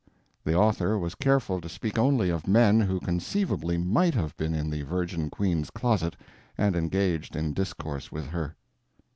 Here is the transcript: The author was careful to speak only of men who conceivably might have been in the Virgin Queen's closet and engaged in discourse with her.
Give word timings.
The 0.43 0.55
author 0.55 0.97
was 0.97 1.13
careful 1.13 1.61
to 1.61 1.69
speak 1.69 1.99
only 1.99 2.31
of 2.31 2.47
men 2.47 2.79
who 2.79 2.99
conceivably 2.99 3.77
might 3.77 4.15
have 4.15 4.35
been 4.35 4.55
in 4.55 4.71
the 4.71 4.81
Virgin 4.81 5.29
Queen's 5.29 5.69
closet 5.69 6.15
and 6.57 6.75
engaged 6.75 7.35
in 7.35 7.53
discourse 7.53 8.11
with 8.11 8.25
her. 8.29 8.55